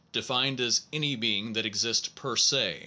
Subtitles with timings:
[0.13, 2.79] Defined as any being that exists Monism p er se?